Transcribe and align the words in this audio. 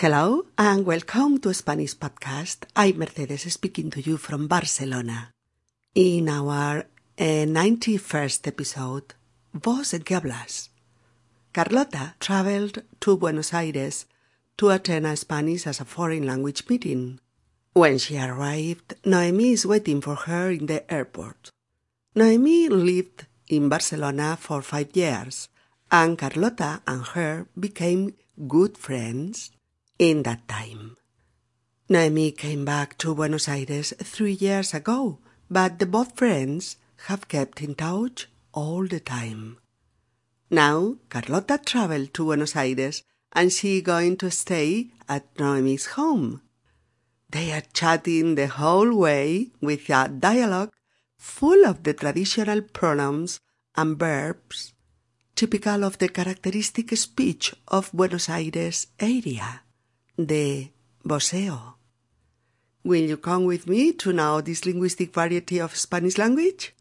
Hello 0.00 0.46
and 0.56 0.86
welcome 0.86 1.40
to 1.40 1.52
Spanish 1.52 1.96
Podcast. 1.96 2.66
I'm 2.76 2.98
Mercedes 2.98 3.52
speaking 3.52 3.90
to 3.90 4.00
you 4.00 4.16
from 4.16 4.46
Barcelona. 4.46 5.32
In 5.92 6.28
our 6.28 6.84
uh, 7.18 7.44
91st 7.50 8.46
episode, 8.46 9.14
¿Vos 9.52 9.92
en 9.94 10.02
qué 10.02 10.14
hablas? 10.14 10.68
Carlota 11.52 12.14
traveled 12.20 12.84
to 13.00 13.16
Buenos 13.16 13.52
Aires 13.52 14.06
to 14.56 14.70
attend 14.70 15.04
a 15.04 15.16
Spanish 15.16 15.66
as 15.66 15.80
a 15.80 15.84
foreign 15.84 16.24
language 16.24 16.62
meeting. 16.68 17.18
When 17.72 17.98
she 17.98 18.18
arrived, 18.18 18.94
Noemi 19.04 19.50
is 19.54 19.66
waiting 19.66 20.00
for 20.00 20.14
her 20.14 20.52
in 20.52 20.66
the 20.66 20.86
airport. 20.88 21.50
Noemi 22.14 22.68
lived 22.68 23.26
in 23.48 23.68
Barcelona 23.68 24.36
for 24.38 24.62
five 24.62 24.94
years, 24.94 25.48
and 25.90 26.16
Carlota 26.16 26.82
and 26.86 27.04
her 27.04 27.48
became 27.58 28.14
good 28.46 28.78
friends 28.78 29.50
in 29.98 30.22
that 30.22 30.46
time. 30.48 30.96
Naomi 31.88 32.32
came 32.32 32.64
back 32.64 32.98
to 32.98 33.14
Buenos 33.14 33.48
Aires 33.48 33.94
three 33.98 34.32
years 34.32 34.74
ago, 34.74 35.18
but 35.50 35.78
the 35.78 35.86
both 35.86 36.16
friends 36.16 36.76
have 37.06 37.28
kept 37.28 37.62
in 37.62 37.74
touch 37.74 38.28
all 38.52 38.86
the 38.86 39.00
time. 39.00 39.58
Now 40.50 40.96
Carlota 41.08 41.58
traveled 41.64 42.14
to 42.14 42.24
Buenos 42.24 42.56
Aires 42.56 43.02
and 43.32 43.52
she 43.52 43.80
going 43.80 44.16
to 44.18 44.30
stay 44.30 44.88
at 45.08 45.38
Noemi's 45.38 45.86
home. 45.86 46.42
They 47.30 47.52
are 47.52 47.62
chatting 47.72 48.34
the 48.34 48.46
whole 48.46 48.96
way 48.96 49.50
with 49.60 49.90
a 49.90 50.08
dialogue 50.08 50.72
full 51.18 51.66
of 51.66 51.82
the 51.82 51.92
traditional 51.92 52.62
pronouns 52.62 53.40
and 53.76 53.98
verbs 53.98 54.72
typical 55.34 55.84
of 55.84 55.98
the 55.98 56.08
characteristic 56.08 56.96
speech 56.96 57.54
of 57.68 57.92
Buenos 57.92 58.28
Aires 58.28 58.88
area 58.98 59.62
de 60.18 60.72
voseo. 61.04 61.78
Will 62.84 63.08
you 63.08 63.16
come 63.16 63.46
with 63.46 63.66
me 63.66 63.92
to 63.92 64.12
know 64.12 64.42
this 64.42 64.66
linguistic 64.66 65.14
variety 65.14 65.60
of 65.60 65.76
Spanish 65.76 66.18
language? 66.18 66.74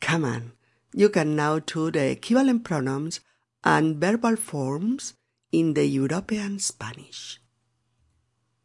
Come 0.00 0.24
on, 0.24 0.52
you 0.92 1.10
can 1.10 1.36
now 1.36 1.60
do 1.60 1.90
the 1.90 2.10
equivalent 2.10 2.64
pronouns 2.64 3.20
and 3.62 4.00
verbal 4.00 4.36
forms 4.36 5.14
in 5.52 5.74
the 5.74 5.88
European 5.88 6.58
Spanish. 6.58 7.40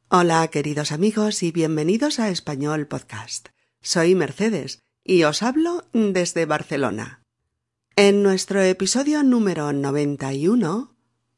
Hola, 0.09 0.47
queridos 0.47 0.91
amigos, 0.91 1.43
y 1.43 1.51
bienvenidos 1.51 2.19
a 2.19 2.29
Español 2.29 2.87
Podcast. 2.87 3.49
Soy 3.81 4.15
Mercedes 4.15 4.81
y 5.03 5.23
os 5.23 5.43
hablo 5.43 5.85
desde 5.93 6.45
Barcelona. 6.45 7.21
En 7.95 8.23
nuestro 8.23 8.61
episodio 8.61 9.23
número 9.23 9.71
91, 9.73 10.95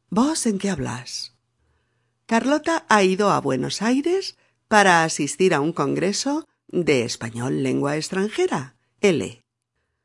¿Vos 0.09 0.45
en 0.45 0.57
qué 0.57 0.69
hablas? 0.69 1.36
Carlota 2.27 2.85
ha 2.89 3.03
ido 3.03 3.31
a 3.31 3.39
Buenos 3.39 3.81
Aires 3.81 4.35
para 4.67 5.05
asistir 5.05 5.53
a 5.53 5.61
un 5.61 5.71
congreso 5.71 6.45
de 6.67 7.05
español 7.05 7.63
lengua 7.63 7.95
extranjera, 7.95 8.75
L. 8.99 9.41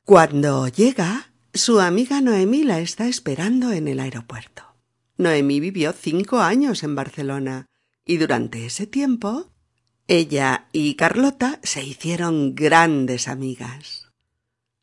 Cuando 0.05 0.69
llega, 0.69 1.33
su 1.53 1.81
amiga 1.81 2.21
Noemí 2.21 2.63
la 2.63 2.79
está 2.79 3.09
esperando 3.09 3.73
en 3.73 3.89
el 3.89 3.99
aeropuerto. 3.99 4.63
Noemí 5.19 5.59
vivió 5.59 5.93
cinco 5.93 6.39
años 6.39 6.85
en 6.85 6.95
Barcelona 6.95 7.67
y 8.07 8.19
durante 8.19 8.67
ese 8.67 8.87
tiempo 8.87 9.51
ella 10.07 10.69
y 10.73 10.95
Carlota 10.95 11.59
se 11.65 11.83
hicieron 11.83 12.55
grandes 12.55 13.27
amigas. 13.27 14.13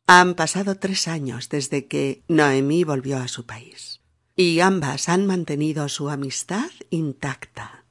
Han 0.06 0.34
pasado 0.34 0.74
tres 0.74 1.08
años 1.08 1.48
desde 1.48 1.86
que 1.86 2.22
Noemí 2.28 2.84
volvió 2.84 3.16
a 3.16 3.28
su 3.28 3.46
país 3.46 3.99
y 4.40 4.60
ambas 4.60 5.10
han 5.10 5.26
mantenido 5.26 5.86
su 5.90 6.08
amistad 6.08 6.70
intacta. 6.88 7.84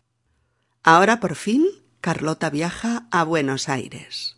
Ahora 0.81 1.19
por 1.19 1.36
fin 1.36 1.67
Carlota 2.02 2.50
viaja 2.50 3.08
a 3.11 3.23
Buenos 3.23 3.69
Aires. 3.69 4.38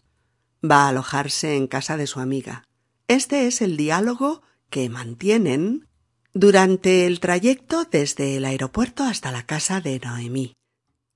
Va 0.63 0.83
a 0.83 0.89
alojarse 0.89 1.55
en 1.55 1.67
casa 1.67 1.95
de 1.95 2.07
su 2.07 2.19
amiga. 2.19 2.65
Este 3.07 3.47
es 3.47 3.61
el 3.61 3.77
diálogo 3.77 4.41
que 4.69 4.89
mantienen 4.89 5.87
durante 6.33 7.07
el 7.07 7.21
trayecto 7.21 7.85
desde 7.85 8.35
el 8.35 8.43
aeropuerto 8.43 9.05
hasta 9.05 9.31
la 9.31 9.45
casa 9.45 9.79
de 9.79 9.99
Noemí. 9.99 10.53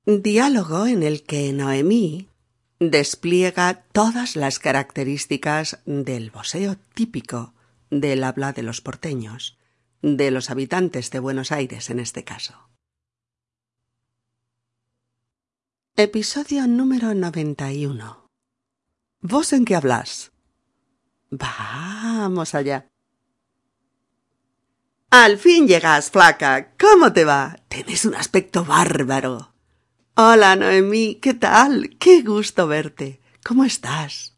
Diálogo 0.06 0.88
en 0.88 1.04
el 1.04 1.24
que 1.24 1.52
Noemí 1.52 2.30
despliega 2.80 3.84
todas 3.92 4.38
las 4.38 4.60
características 4.60 5.80
del 5.86 6.32
voseo 6.32 6.78
típico 6.94 7.54
del 7.90 8.24
habla 8.24 8.54
de 8.54 8.64
los 8.64 8.80
porteños 8.80 9.58
de 10.02 10.32
los 10.32 10.50
habitantes 10.50 11.12
de 11.12 11.20
Buenos 11.20 11.52
Aires 11.52 11.90
en 11.90 12.00
este 12.00 12.24
caso. 12.24 12.70
Episodio 15.96 16.68
número 16.68 17.14
91. 17.14 18.30
¿Vos 19.22 19.54
en 19.54 19.66
qué 19.66 19.76
hablas? 19.76 20.34
Vamos 21.30 22.54
allá. 22.54 22.88
Al 25.10 25.38
fin 25.38 25.68
llegas, 25.68 26.12
flaca. 26.12 26.74
¿Cómo 26.78 27.14
te 27.14 27.24
va? 27.24 27.56
Tienes 27.70 28.04
un 28.06 28.16
aspecto 28.16 28.66
bárbaro. 28.66 29.54
Hola, 30.16 30.56
Noemí. 30.56 31.16
¿Qué 31.16 31.34
tal? 31.34 31.98
Qué 31.98 32.22
gusto 32.22 32.68
verte. 32.68 33.22
¿Cómo 33.44 33.64
estás? 33.64 34.38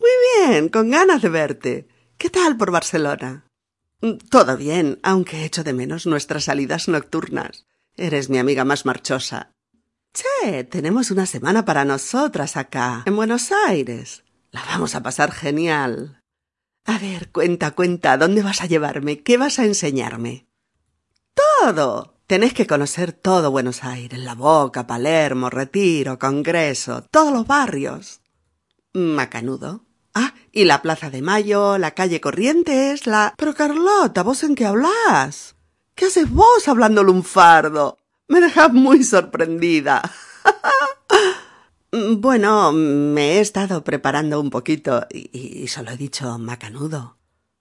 Muy 0.00 0.48
bien, 0.48 0.68
con 0.68 0.90
ganas 0.90 1.22
de 1.22 1.28
verte. 1.28 1.88
¿Qué 2.16 2.30
tal 2.30 2.56
por 2.56 2.70
Barcelona? 2.70 3.46
Todo 4.30 4.56
bien, 4.56 4.98
aunque 5.02 5.44
echo 5.44 5.64
de 5.64 5.72
menos 5.72 6.06
nuestras 6.06 6.44
salidas 6.44 6.88
nocturnas. 6.88 7.66
Eres 7.96 8.28
mi 8.28 8.38
amiga 8.38 8.64
más 8.64 8.84
marchosa. 8.84 9.52
Che, 10.12 10.64
tenemos 10.64 11.10
una 11.10 11.26
semana 11.26 11.64
para 11.64 11.84
nosotras 11.84 12.56
acá, 12.56 13.02
en 13.06 13.16
Buenos 13.16 13.50
Aires. 13.66 14.24
La 14.50 14.62
vamos 14.64 14.94
a 14.94 15.02
pasar 15.02 15.32
genial. 15.32 16.20
A 16.84 16.98
ver, 16.98 17.32
cuenta, 17.32 17.70
cuenta, 17.70 18.18
¿dónde 18.18 18.42
vas 18.42 18.60
a 18.60 18.66
llevarme? 18.66 19.22
¿Qué 19.22 19.38
vas 19.38 19.58
a 19.58 19.64
enseñarme? 19.64 20.46
Todo. 21.34 22.14
Tenés 22.26 22.54
que 22.54 22.66
conocer 22.66 23.12
todo 23.12 23.50
Buenos 23.50 23.84
Aires, 23.84 24.18
La 24.18 24.34
Boca, 24.34 24.86
Palermo, 24.86 25.50
Retiro, 25.50 26.18
Congreso, 26.18 27.04
todos 27.10 27.32
los 27.32 27.46
barrios. 27.46 28.20
Macanudo. 28.92 29.84
Ah, 30.14 30.34
y 30.52 30.64
la 30.64 30.82
Plaza 30.82 31.10
de 31.10 31.22
Mayo, 31.22 31.78
la 31.78 31.92
calle 31.92 32.20
Corrientes, 32.20 33.06
la... 33.06 33.34
Pero 33.36 33.54
Carlota, 33.54 34.22
¿vos 34.22 34.44
en 34.44 34.54
qué 34.54 34.64
hablas? 34.64 35.56
¿Qué 35.94 36.06
haces 36.06 36.30
vos 36.30 36.68
hablando 36.68 37.02
lunfardo? 37.02 37.98
Me 38.28 38.40
dejas 38.40 38.72
muy 38.72 39.02
sorprendida. 39.04 40.02
bueno, 41.92 42.72
me 42.72 43.32
he 43.32 43.40
estado 43.40 43.84
preparando 43.84 44.40
un 44.40 44.50
poquito 44.50 45.06
y, 45.10 45.30
y, 45.32 45.68
solo 45.68 45.90
he 45.90 45.96
dicho 45.96 46.38
macanudo. 46.38 47.18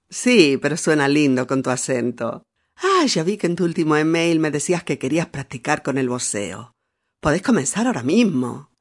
Sí, 0.10 0.60
pero 0.62 0.78
suena 0.78 1.08
lindo 1.08 1.48
con 1.48 1.64
tu 1.64 1.70
acento. 1.70 2.44
Ah, 2.78 3.06
ya 3.06 3.24
vi 3.24 3.38
que 3.38 3.48
en 3.48 3.56
tu 3.56 3.66
último 3.66 3.96
email 3.96 4.40
me 4.40 4.52
decías 4.52 4.84
que 4.84 5.00
querías 5.00 5.28
practicar 5.28 5.84
con 5.84 5.98
el 5.98 6.10
voceo. 6.10 6.74
Podés 7.20 7.42
comenzar 7.42 7.88
ahora 7.88 8.04
mismo. 8.04 8.73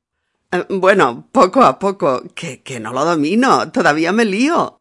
Eh, 0.52 0.66
bueno, 0.68 1.28
poco 1.32 1.62
a 1.62 1.78
poco, 1.78 2.22
que, 2.34 2.62
que 2.62 2.78
no 2.78 2.92
lo 2.92 3.04
domino, 3.04 3.72
todavía 3.72 4.12
me 4.12 4.24
lío. 4.24 4.80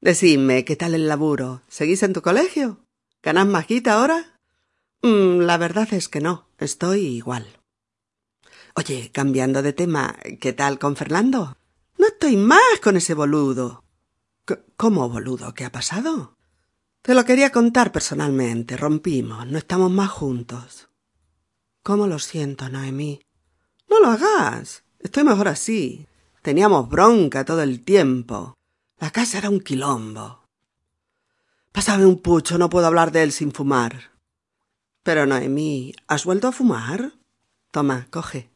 Decidme, 0.00 0.64
¿qué 0.64 0.76
tal 0.76 0.94
el 0.94 1.08
laburo? 1.08 1.62
¿Seguís 1.68 2.02
en 2.02 2.12
tu 2.12 2.22
colegio? 2.22 2.84
¿Ganas 3.22 3.46
más 3.46 3.66
guita 3.66 3.94
ahora? 3.94 4.38
Mm, 5.02 5.40
la 5.40 5.56
verdad 5.56 5.92
es 5.92 6.08
que 6.08 6.20
no, 6.20 6.48
estoy 6.58 7.00
igual. 7.06 7.46
Oye, 8.76 9.10
cambiando 9.10 9.62
de 9.62 9.72
tema, 9.72 10.16
¿qué 10.40 10.52
tal 10.52 10.78
con 10.78 10.94
Fernando? 10.94 11.56
No 11.96 12.06
estoy 12.06 12.36
más 12.36 12.78
con 12.82 12.96
ese 12.96 13.14
boludo. 13.14 13.82
¿Cómo 14.76 15.08
boludo? 15.08 15.52
¿Qué 15.54 15.64
ha 15.64 15.72
pasado? 15.72 16.36
Te 17.02 17.14
lo 17.14 17.24
quería 17.24 17.50
contar 17.50 17.90
personalmente. 17.90 18.76
Rompimos. 18.76 19.46
No 19.46 19.58
estamos 19.58 19.90
más 19.90 20.10
juntos. 20.10 20.88
¿Cómo 21.82 22.06
lo 22.06 22.18
siento, 22.18 22.68
Noemí? 22.68 23.20
No 23.88 24.00
lo 24.00 24.08
hagas. 24.08 24.84
Estoy 24.98 25.24
mejor 25.24 25.48
así. 25.48 26.06
Teníamos 26.42 26.88
bronca 26.88 27.44
todo 27.44 27.62
el 27.62 27.84
tiempo. 27.84 28.54
La 28.98 29.10
casa 29.10 29.38
era 29.38 29.50
un 29.50 29.60
quilombo. 29.60 30.44
Pásame 31.72 32.06
un 32.06 32.20
pucho, 32.20 32.58
no 32.58 32.68
puedo 32.68 32.86
hablar 32.86 33.12
de 33.12 33.22
él 33.22 33.32
sin 33.32 33.52
fumar. 33.52 34.12
Pero 35.02 35.26
Noemí, 35.26 35.94
¿has 36.06 36.24
vuelto 36.24 36.48
a 36.48 36.52
fumar? 36.52 37.12
Toma, 37.70 38.08
coge. 38.10 38.50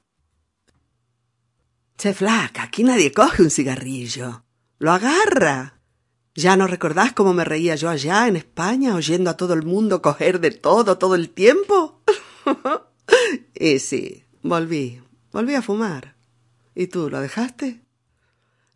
Che 1.96 2.14
flaca, 2.14 2.64
aquí 2.64 2.82
nadie 2.82 3.12
coge 3.12 3.42
un 3.42 3.50
cigarrillo. 3.50 4.42
Lo 4.78 4.90
agarra. 4.90 5.78
¿Ya 6.34 6.56
no 6.56 6.66
recordás 6.66 7.12
cómo 7.12 7.34
me 7.34 7.44
reía 7.44 7.76
yo 7.76 7.90
allá 7.90 8.26
en 8.26 8.36
España 8.36 8.94
oyendo 8.94 9.30
a 9.30 9.36
todo 9.36 9.54
el 9.54 9.62
mundo 9.62 10.02
coger 10.02 10.40
de 10.40 10.50
todo 10.50 10.98
todo 10.98 11.14
el 11.14 11.28
tiempo? 11.30 12.02
y 13.54 13.78
sí, 13.78 14.24
volví, 14.42 15.02
Volví 15.32 15.54
a 15.54 15.62
fumar. 15.62 16.14
¿Y 16.74 16.86
tú 16.86 17.10
lo 17.10 17.20
dejaste? 17.20 17.82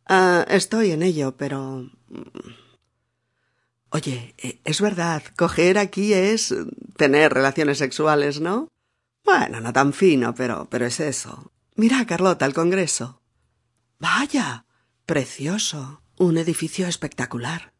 Ah, 0.06 0.44
estoy 0.48 0.92
en 0.92 1.02
ello, 1.02 1.36
pero. 1.36 1.90
Mm. 2.08 2.22
Oye, 3.90 4.34
eh, 4.38 4.60
es 4.64 4.80
verdad, 4.80 5.22
coger 5.36 5.78
aquí 5.78 6.12
es 6.12 6.54
tener 6.96 7.32
relaciones 7.32 7.78
sexuales, 7.78 8.40
¿no? 8.40 8.68
Bueno, 9.24 9.60
no 9.60 9.72
tan 9.72 9.92
fino, 9.92 10.34
pero, 10.34 10.68
pero 10.70 10.86
es 10.86 11.00
eso. 11.00 11.52
Mira, 11.74 12.04
Carlota, 12.06 12.46
el 12.46 12.54
Congreso. 12.54 13.20
Vaya. 13.98 14.64
Precioso. 15.04 16.02
Un 16.16 16.38
edificio 16.38 16.86
espectacular. 16.86 17.72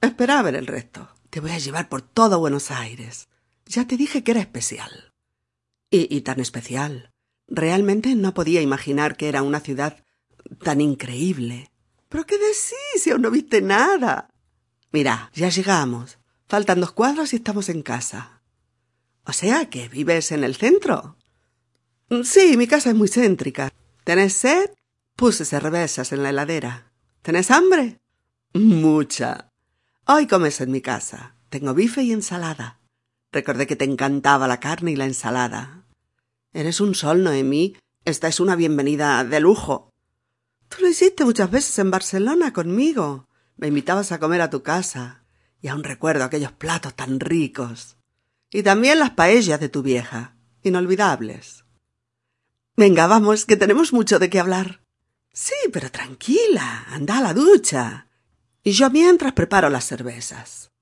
Espera 0.00 0.38
a 0.38 0.42
ver 0.42 0.56
el 0.56 0.66
resto. 0.66 1.08
Te 1.30 1.40
voy 1.40 1.52
a 1.52 1.58
llevar 1.58 1.88
por 1.88 2.02
todo 2.02 2.38
Buenos 2.38 2.70
Aires. 2.70 3.28
Ya 3.66 3.86
te 3.86 3.96
dije 3.96 4.24
que 4.24 4.32
era 4.32 4.40
especial. 4.40 5.12
Y, 5.90 6.14
y 6.14 6.22
tan 6.22 6.40
especial. 6.40 7.09
Realmente 7.50 8.14
no 8.14 8.32
podía 8.32 8.62
imaginar 8.62 9.16
que 9.16 9.28
era 9.28 9.42
una 9.42 9.60
ciudad 9.60 9.96
tan 10.62 10.80
increíble. 10.80 11.70
¿Pero 12.08 12.24
qué 12.24 12.38
decís 12.38 13.02
si 13.02 13.10
aún 13.10 13.22
no 13.22 13.30
viste 13.30 13.60
nada? 13.60 14.30
Mira, 14.92 15.30
ya 15.34 15.48
llegamos. 15.48 16.18
Faltan 16.48 16.80
dos 16.80 16.92
cuadros 16.92 17.32
y 17.32 17.36
estamos 17.36 17.68
en 17.68 17.82
casa. 17.82 18.42
O 19.24 19.32
sea 19.32 19.68
que 19.68 19.88
vives 19.88 20.32
en 20.32 20.44
el 20.44 20.56
centro. 20.56 21.16
Sí, 22.24 22.56
mi 22.56 22.66
casa 22.66 22.90
es 22.90 22.96
muy 22.96 23.08
céntrica. 23.08 23.72
¿Tenés 24.04 24.32
sed? 24.32 24.70
Puse 25.14 25.44
cervezas 25.44 26.12
en 26.12 26.22
la 26.22 26.30
heladera. 26.30 26.92
¿Tenés 27.22 27.50
hambre? 27.50 28.00
Mucha. 28.54 29.52
Hoy 30.06 30.26
comes 30.26 30.60
en 30.60 30.72
mi 30.72 30.80
casa. 30.80 31.36
Tengo 31.50 31.74
bife 31.74 32.02
y 32.02 32.12
ensalada. 32.12 32.80
Recordé 33.30 33.66
que 33.66 33.76
te 33.76 33.84
encantaba 33.84 34.48
la 34.48 34.58
carne 34.58 34.92
y 34.92 34.96
la 34.96 35.04
ensalada. 35.04 35.79
Eres 36.52 36.80
un 36.80 36.96
sol, 36.96 37.22
Noemí. 37.22 37.76
Esta 38.04 38.26
es 38.26 38.40
una 38.40 38.56
bienvenida 38.56 39.22
de 39.22 39.38
lujo. 39.38 39.92
Tú 40.68 40.78
lo 40.80 40.88
hiciste 40.88 41.24
muchas 41.24 41.50
veces 41.50 41.78
en 41.78 41.92
Barcelona 41.92 42.52
conmigo. 42.52 43.28
Me 43.56 43.68
invitabas 43.68 44.10
a 44.10 44.18
comer 44.18 44.40
a 44.40 44.50
tu 44.50 44.62
casa. 44.62 45.22
Y 45.62 45.68
aún 45.68 45.84
recuerdo 45.84 46.24
aquellos 46.24 46.52
platos 46.52 46.94
tan 46.94 47.20
ricos. 47.20 47.96
Y 48.50 48.64
también 48.64 48.98
las 48.98 49.10
paellas 49.10 49.60
de 49.60 49.68
tu 49.68 49.82
vieja. 49.82 50.34
Inolvidables. 50.62 51.64
Venga, 52.76 53.06
vamos, 53.06 53.46
que 53.46 53.56
tenemos 53.56 53.92
mucho 53.92 54.18
de 54.18 54.28
qué 54.28 54.40
hablar. 54.40 54.82
Sí, 55.32 55.54
pero 55.72 55.90
tranquila. 55.90 56.86
Anda 56.88 57.18
a 57.18 57.22
la 57.22 57.34
ducha. 57.34 58.08
Y 58.64 58.72
yo 58.72 58.90
mientras 58.90 59.34
preparo 59.34 59.70
las 59.70 59.86
cervezas. 59.86 60.72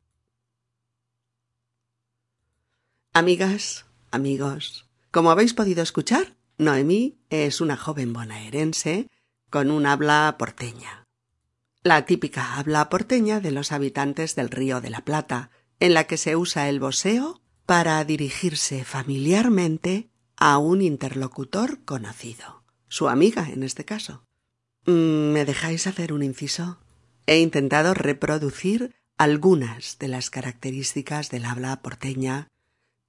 Amigas, 3.12 3.84
amigos, 4.10 4.87
como 5.10 5.30
habéis 5.30 5.54
podido 5.54 5.82
escuchar, 5.82 6.36
Noemí 6.58 7.18
es 7.30 7.60
una 7.60 7.76
joven 7.76 8.12
bonaerense 8.12 9.08
con 9.50 9.70
un 9.70 9.86
habla 9.86 10.36
porteña. 10.38 11.06
La 11.82 12.04
típica 12.04 12.56
habla 12.56 12.88
porteña 12.88 13.40
de 13.40 13.52
los 13.52 13.72
habitantes 13.72 14.34
del 14.34 14.50
Río 14.50 14.80
de 14.80 14.90
la 14.90 15.04
Plata, 15.04 15.50
en 15.80 15.94
la 15.94 16.04
que 16.04 16.16
se 16.16 16.36
usa 16.36 16.68
el 16.68 16.80
voseo 16.80 17.40
para 17.64 18.04
dirigirse 18.04 18.84
familiarmente 18.84 20.10
a 20.36 20.58
un 20.58 20.82
interlocutor 20.82 21.84
conocido, 21.84 22.64
su 22.88 23.08
amiga 23.08 23.48
en 23.48 23.62
este 23.62 23.84
caso. 23.84 24.24
Mm, 24.86 25.32
¿Me 25.32 25.44
dejáis 25.44 25.86
hacer 25.86 26.12
un 26.12 26.22
inciso? 26.22 26.78
He 27.26 27.40
intentado 27.40 27.94
reproducir 27.94 28.94
algunas 29.16 29.98
de 29.98 30.08
las 30.08 30.30
características 30.30 31.30
del 31.30 31.44
habla 31.44 31.80
porteña 31.82 32.48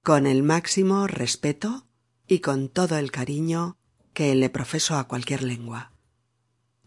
con 0.02 0.26
el 0.26 0.42
máximo 0.42 1.06
respeto 1.06 1.86
y 2.30 2.38
con 2.38 2.68
todo 2.68 2.96
el 2.96 3.10
cariño 3.10 3.76
que 4.14 4.36
le 4.36 4.50
profeso 4.50 4.96
a 4.96 5.08
cualquier 5.08 5.42
lengua. 5.42 5.90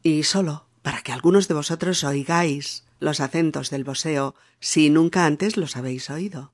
Y 0.01 0.23
solo 0.23 0.69
para 0.81 1.01
que 1.01 1.11
algunos 1.11 1.49
de 1.49 1.53
vosotros 1.53 2.05
oigáis 2.05 2.85
los 2.99 3.19
acentos 3.19 3.69
del 3.69 3.83
boseo 3.83 4.35
si 4.61 4.89
nunca 4.89 5.25
antes 5.25 5.57
los 5.57 5.75
habéis 5.75 6.09
oído. 6.09 6.53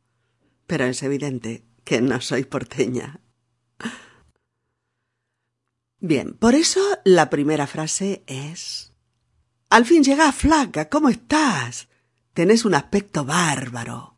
Pero 0.65 0.85
es 0.85 1.03
evidente 1.03 1.63
que 1.83 2.01
no 2.01 2.19
soy 2.19 2.45
porteña. 2.45 3.19
Bien, 5.99 6.33
por 6.33 6.55
eso 6.55 6.81
la 7.05 7.29
primera 7.29 7.67
frase 7.67 8.23
es 8.25 8.91
Al 9.69 9.85
fin 9.85 10.03
llega 10.03 10.31
flaca, 10.31 10.89
¿cómo 10.89 11.09
estás? 11.09 11.89
Tenés 12.33 12.65
un 12.65 12.73
aspecto 12.73 13.23
bárbaro. 13.23 14.17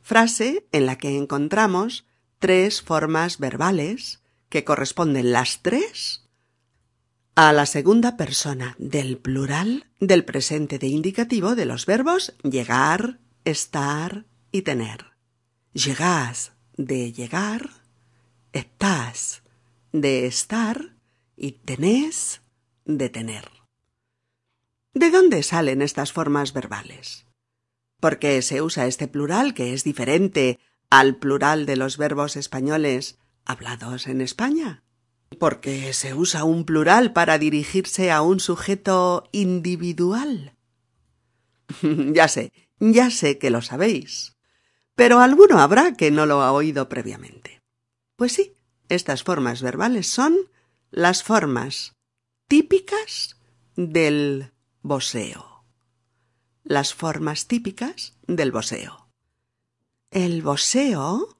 Frase 0.00 0.68
en 0.70 0.86
la 0.86 0.98
que 0.98 1.16
encontramos 1.16 2.04
tres 2.40 2.82
formas 2.82 3.38
verbales 3.38 4.22
que 4.48 4.64
corresponden 4.64 5.30
las 5.30 5.62
tres 5.62 6.26
a 7.36 7.52
la 7.52 7.66
segunda 7.66 8.16
persona 8.16 8.74
del 8.78 9.16
plural 9.16 9.86
del 10.00 10.24
presente 10.24 10.78
de 10.78 10.88
indicativo 10.88 11.54
de 11.54 11.66
los 11.66 11.86
verbos 11.86 12.34
llegar, 12.42 13.20
estar 13.44 14.26
y 14.50 14.62
tener. 14.62 15.06
Llegás 15.72 16.52
de 16.76 17.12
llegar, 17.12 17.70
estás 18.52 19.42
de 19.92 20.26
estar 20.26 20.96
y 21.36 21.52
tenés 21.52 22.40
de 22.84 23.08
tener. 23.08 23.48
¿De 24.92 25.10
dónde 25.10 25.42
salen 25.42 25.82
estas 25.82 26.12
formas 26.12 26.52
verbales? 26.52 27.26
¿Por 28.00 28.18
qué 28.18 28.42
se 28.42 28.60
usa 28.60 28.86
este 28.86 29.08
plural 29.08 29.54
que 29.54 29.72
es 29.72 29.84
diferente 29.84 30.58
al 30.90 31.16
plural 31.16 31.66
de 31.66 31.76
los 31.76 31.96
verbos 31.96 32.36
españoles 32.36 33.18
hablados 33.44 34.06
en 34.06 34.20
España? 34.20 34.82
Porque 35.38 35.92
se 35.92 36.12
usa 36.14 36.44
un 36.44 36.64
plural 36.64 37.12
para 37.12 37.38
dirigirse 37.38 38.10
a 38.10 38.20
un 38.20 38.40
sujeto 38.40 39.28
individual. 39.32 40.56
ya 41.82 42.28
sé, 42.28 42.52
ya 42.80 43.10
sé 43.10 43.38
que 43.38 43.50
lo 43.50 43.62
sabéis. 43.62 44.36
Pero 44.96 45.20
alguno 45.20 45.60
habrá 45.60 45.94
que 45.94 46.10
no 46.10 46.26
lo 46.26 46.42
ha 46.42 46.52
oído 46.52 46.88
previamente. 46.88 47.62
Pues 48.16 48.32
sí, 48.32 48.54
estas 48.88 49.22
formas 49.22 49.62
verbales 49.62 50.08
son 50.08 50.36
las 50.90 51.22
formas 51.22 51.94
típicas 52.48 53.36
del 53.76 54.52
voseo. 54.82 55.64
Las 56.64 56.92
formas 56.92 57.46
típicas 57.46 58.14
del 58.26 58.50
voseo. 58.52 58.99
El 60.12 60.42
voseo, 60.42 61.36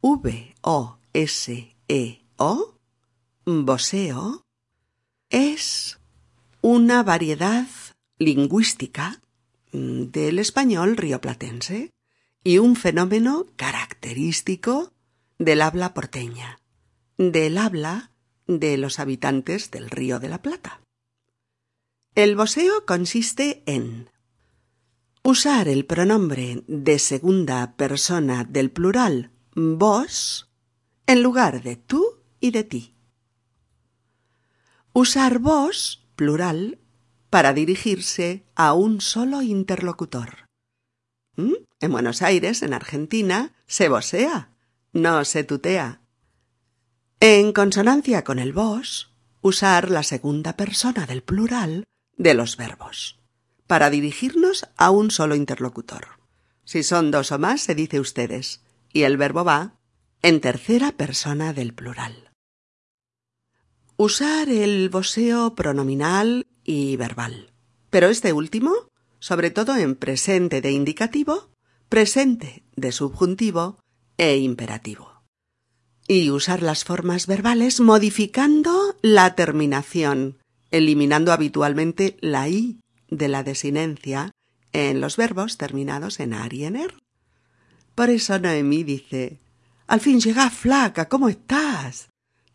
V-O-S-E-O, 0.00 0.98
voseo, 3.44 4.42
es 5.28 5.98
una 6.62 7.02
variedad 7.02 7.66
lingüística 8.16 9.20
del 9.72 10.38
español 10.38 10.96
rioplatense 10.96 11.90
y 12.42 12.56
un 12.56 12.76
fenómeno 12.76 13.46
característico 13.56 14.94
del 15.38 15.60
habla 15.60 15.92
porteña, 15.92 16.62
del 17.18 17.58
habla 17.58 18.10
de 18.46 18.78
los 18.78 18.98
habitantes 18.98 19.70
del 19.70 19.90
Río 19.90 20.18
de 20.18 20.30
la 20.30 20.40
Plata. 20.40 20.80
El 22.14 22.36
voseo 22.36 22.86
consiste 22.86 23.62
en 23.66 24.08
usar 25.22 25.68
el 25.68 25.84
pronombre 25.84 26.64
de 26.66 26.98
segunda 26.98 27.76
persona 27.76 28.44
del 28.44 28.70
plural 28.70 29.30
vos 29.54 30.50
en 31.06 31.22
lugar 31.22 31.62
de 31.62 31.76
tú 31.76 32.22
y 32.40 32.52
de 32.52 32.64
ti. 32.64 32.94
Usar 34.92 35.38
vos, 35.38 36.06
plural, 36.16 36.78
para 37.28 37.52
dirigirse 37.52 38.44
a 38.54 38.72
un 38.72 39.00
solo 39.00 39.42
interlocutor. 39.42 40.48
¿Mm? 41.36 41.54
En 41.80 41.92
Buenos 41.92 42.22
Aires, 42.22 42.62
en 42.62 42.72
Argentina, 42.72 43.54
se 43.66 43.88
vosea, 43.88 44.52
no 44.92 45.24
se 45.24 45.44
tutea. 45.44 46.00
En 47.20 47.52
consonancia 47.52 48.24
con 48.24 48.38
el 48.38 48.52
vos, 48.52 49.14
usar 49.42 49.90
la 49.90 50.02
segunda 50.02 50.56
persona 50.56 51.06
del 51.06 51.22
plural 51.22 51.84
de 52.16 52.34
los 52.34 52.56
verbos 52.56 53.19
para 53.70 53.88
dirigirnos 53.88 54.66
a 54.76 54.90
un 54.90 55.12
solo 55.12 55.36
interlocutor. 55.36 56.18
Si 56.64 56.82
son 56.82 57.12
dos 57.12 57.30
o 57.30 57.38
más, 57.38 57.60
se 57.60 57.76
dice 57.76 58.00
ustedes, 58.00 58.62
y 58.92 59.02
el 59.02 59.16
verbo 59.16 59.44
va 59.44 59.78
en 60.22 60.40
tercera 60.40 60.90
persona 60.90 61.52
del 61.52 61.72
plural. 61.72 62.32
Usar 63.96 64.48
el 64.48 64.88
voseo 64.88 65.54
pronominal 65.54 66.48
y 66.64 66.96
verbal, 66.96 67.52
pero 67.90 68.08
este 68.08 68.32
último, 68.32 68.72
sobre 69.20 69.52
todo 69.52 69.76
en 69.76 69.94
presente 69.94 70.60
de 70.60 70.72
indicativo, 70.72 71.52
presente 71.88 72.64
de 72.74 72.90
subjuntivo 72.90 73.78
e 74.16 74.38
imperativo. 74.38 75.22
Y 76.08 76.30
usar 76.30 76.60
las 76.60 76.82
formas 76.82 77.28
verbales 77.28 77.78
modificando 77.78 78.96
la 79.00 79.36
terminación, 79.36 80.38
eliminando 80.72 81.32
habitualmente 81.32 82.16
la 82.20 82.48
i 82.48 82.79
de 83.10 83.28
la 83.28 83.42
desinencia 83.42 84.32
en 84.72 85.00
los 85.00 85.16
verbos 85.16 85.58
terminados 85.58 86.20
en 86.20 86.32
ar 86.32 86.52
y 86.54 86.64
en 86.64 86.76
er. 86.76 86.94
Por 87.94 88.10
eso 88.10 88.38
Noemí 88.38 88.84
dice 88.84 89.40
Al 89.86 90.00
fin 90.00 90.20
llega 90.20 90.50
flaca, 90.50 91.08
¿cómo 91.08 91.28
estás? 91.28 92.08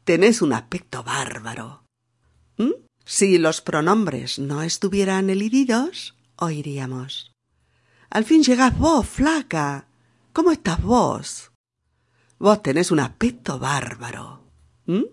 Tenés 0.04 0.42
un 0.42 0.54
aspecto 0.54 1.04
bárbaro. 1.04 1.84
¿Mm? 2.58 2.72
Si 3.06 3.38
los 3.38 3.62
pronombres 3.62 4.40
no 4.40 4.64
estuvieran 4.64 5.30
elididos, 5.30 6.16
oiríamos 6.38 7.32
Al 8.10 8.24
fin 8.24 8.44
llegás 8.44 8.78
vos, 8.78 9.08
flaca. 9.08 9.88
¿Cómo 10.34 10.52
estás 10.52 10.82
vos? 10.82 11.52
vos 12.40 12.62
tenés 12.62 12.92
un 12.92 13.00
aspecto 13.00 13.60
bárbaro. 13.60 14.44
¿Mm? 14.86 15.06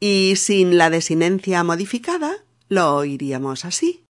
Y 0.00 0.34
sin 0.36 0.78
la 0.78 0.90
desinencia 0.90 1.62
modificada, 1.62 2.44
lo 2.68 2.96
oiríamos 2.96 3.64
así. 3.64 4.01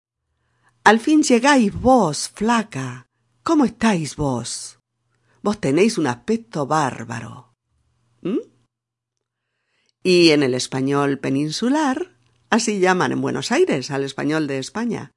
Al 0.83 1.00
fin 1.00 1.21
llegáis 1.21 1.73
vos, 1.73 2.29
flaca. 2.29 3.07
¿Cómo 3.43 3.65
estáis 3.65 4.15
vos? 4.15 4.79
Vos 5.43 5.59
tenéis 5.59 6.00
un 6.00 6.07
aspecto 6.07 6.65
bárbaro. 6.65 7.53
¿Mm? 8.21 8.39
Y 10.03 10.31
en 10.31 10.41
el 10.41 10.55
español 10.55 11.19
peninsular, 11.19 12.17
así 12.50 12.79
llaman 12.79 13.11
en 13.11 13.21
Buenos 13.21 13.51
Aires 13.51 13.91
al 13.91 14.03
español 14.03 14.47
de 14.47 14.57
España. 14.57 15.11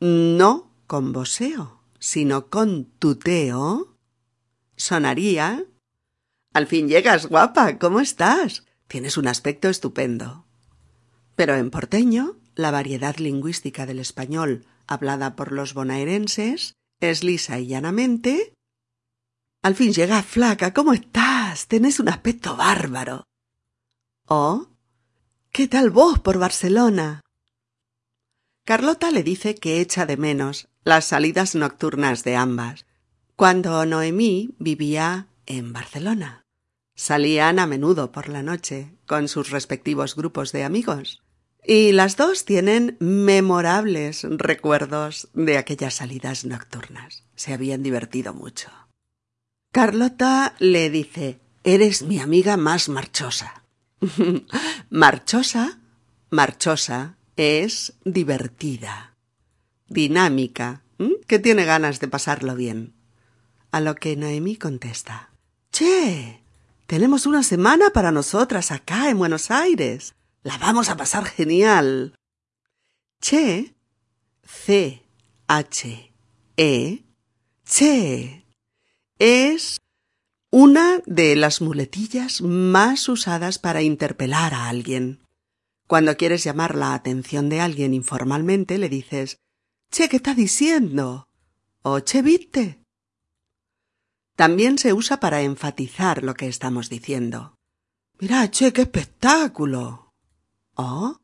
No 0.00 0.72
con 0.86 1.12
voseo, 1.12 1.82
sino 1.98 2.48
con 2.48 2.86
tuteo, 2.86 3.98
sonaría 4.76 5.66
Al 6.54 6.66
fin 6.66 6.88
llegas, 6.88 7.26
guapa. 7.26 7.78
¿Cómo 7.78 8.00
estás? 8.00 8.64
Tienes 8.86 9.18
un 9.18 9.28
aspecto 9.28 9.68
estupendo. 9.68 10.46
Pero 11.36 11.54
en 11.56 11.70
porteño, 11.70 12.38
la 12.54 12.70
variedad 12.70 13.16
lingüística 13.18 13.84
del 13.84 13.98
español 13.98 14.64
hablada 14.88 15.36
por 15.36 15.52
los 15.52 15.74
bonaerenses 15.74 16.74
es 17.00 17.22
lisa 17.22 17.60
y 17.60 17.68
llanamente 17.68 18.54
Al 19.62 19.74
fin 19.74 19.92
llegas, 19.92 20.24
flaca. 20.24 20.72
¿Cómo 20.72 20.92
estás? 20.92 21.68
Tenés 21.68 22.00
un 22.00 22.08
aspecto 22.08 22.56
bárbaro. 22.56 23.24
Oh. 24.26 24.68
¿Qué 25.52 25.68
tal 25.68 25.90
vos 25.90 26.18
por 26.18 26.38
Barcelona? 26.38 27.20
Carlota 28.64 29.10
le 29.10 29.22
dice 29.22 29.54
que 29.54 29.80
echa 29.80 30.06
de 30.06 30.16
menos 30.16 30.68
las 30.84 31.06
salidas 31.06 31.54
nocturnas 31.54 32.22
de 32.24 32.36
ambas, 32.36 32.86
cuando 33.36 33.84
Noemí 33.86 34.54
vivía 34.58 35.28
en 35.46 35.72
Barcelona. 35.72 36.42
Salían 36.94 37.58
a 37.58 37.66
menudo 37.66 38.12
por 38.12 38.28
la 38.28 38.42
noche 38.42 38.94
con 39.06 39.28
sus 39.28 39.50
respectivos 39.50 40.16
grupos 40.16 40.52
de 40.52 40.64
amigos, 40.64 41.22
y 41.64 41.92
las 41.92 42.16
dos 42.16 42.44
tienen 42.44 42.96
memorables 43.00 44.24
recuerdos 44.28 45.28
de 45.34 45.58
aquellas 45.58 45.94
salidas 45.94 46.44
nocturnas. 46.44 47.24
Se 47.36 47.52
habían 47.52 47.82
divertido 47.82 48.34
mucho. 48.34 48.70
Carlota 49.72 50.54
le 50.58 50.90
dice 50.90 51.38
Eres 51.64 52.02
mi 52.02 52.18
amiga 52.18 52.56
más 52.56 52.88
marchosa. 52.88 53.62
marchosa, 54.90 55.78
marchosa 56.30 57.16
es 57.36 57.94
divertida, 58.04 59.14
dinámica, 59.88 60.82
que 61.26 61.38
tiene 61.38 61.64
ganas 61.64 62.00
de 62.00 62.08
pasarlo 62.08 62.54
bien. 62.54 62.94
A 63.70 63.80
lo 63.80 63.94
que 63.94 64.16
Noemí 64.16 64.56
contesta 64.56 65.30
Che, 65.70 66.42
tenemos 66.86 67.26
una 67.26 67.42
semana 67.42 67.90
para 67.90 68.10
nosotras 68.10 68.72
acá 68.72 69.10
en 69.10 69.18
Buenos 69.18 69.50
Aires. 69.50 70.14
La 70.42 70.56
vamos 70.58 70.88
a 70.88 70.96
pasar 70.96 71.24
genial. 71.24 72.14
Che, 73.20 73.74
C, 74.42 75.02
H, 75.48 76.12
E, 76.56 77.04
che, 77.64 78.46
es 79.18 79.78
una 80.50 81.02
de 81.06 81.36
las 81.36 81.60
muletillas 81.60 82.40
más 82.40 83.08
usadas 83.08 83.58
para 83.58 83.82
interpelar 83.82 84.54
a 84.54 84.68
alguien. 84.68 85.24
Cuando 85.86 86.16
quieres 86.16 86.44
llamar 86.44 86.74
la 86.76 86.94
atención 86.94 87.48
de 87.48 87.60
alguien 87.60 87.92
informalmente, 87.94 88.78
le 88.78 88.88
dices 88.88 89.38
Che, 89.90 90.08
¿qué 90.08 90.16
está 90.16 90.34
diciendo? 90.34 91.28
o 91.82 92.00
Che, 92.00 92.22
viste. 92.22 92.80
También 94.36 94.78
se 94.78 94.92
usa 94.92 95.18
para 95.18 95.42
enfatizar 95.42 96.22
lo 96.22 96.34
que 96.34 96.46
estamos 96.46 96.88
diciendo. 96.88 97.56
Mira, 98.20 98.48
Che, 98.50 98.72
qué 98.72 98.82
espectáculo. 98.82 100.07
Oh, 100.80 101.18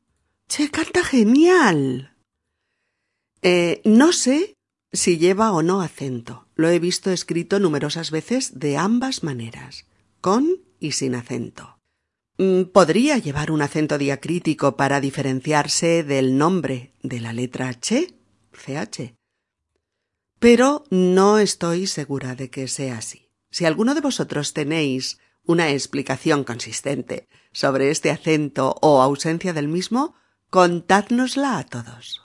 Che, 0.49 0.69
canta 0.69 1.05
genial. 1.05 2.13
Eh, 3.41 3.81
no 3.85 4.13
sé 4.13 4.57
si 4.93 5.17
lleva 5.17 5.53
o 5.53 5.63
no 5.63 5.81
acento. 5.81 6.49
Lo 6.57 6.69
he 6.69 6.81
visto 6.81 7.11
escrito 7.13 7.61
numerosas 7.61 8.11
veces 8.11 8.59
de 8.59 8.77
ambas 8.77 9.23
maneras, 9.23 9.87
con 10.21 10.61
y 10.81 10.93
sin 10.93 11.15
acento. 11.15 11.79
Mm, 12.39 12.65
podría 12.73 13.17
llevar 13.19 13.53
un 13.53 13.63
acento 13.63 13.97
diacrítico 13.97 14.77
para 14.77 15.01
diferenciarse 15.01 16.03
del 16.03 16.37
nombre 16.37 16.93
de 17.03 17.21
la 17.21 17.33
letra 17.33 17.73
Ch, 17.75 18.13
CH. 18.53 19.15
Pero 20.41 20.85
no 20.91 21.39
estoy 21.39 21.87
segura 21.87 22.35
de 22.35 22.51
que 22.51 22.67
sea 22.67 22.99
así. 22.99 23.31
Si 23.51 23.67
alguno 23.67 23.95
de 23.95 24.01
vosotros 24.01 24.53
tenéis 24.53 25.19
una 25.47 25.71
explicación 25.71 26.45
consistente 26.45 27.29
sobre 27.53 27.91
este 27.91 28.11
acento 28.11 28.77
o 28.81 29.03
ausencia 29.03 29.53
del 29.53 29.69
mismo, 29.69 30.15
contádnosla 30.51 31.59
a 31.59 31.65
todos. 31.65 32.23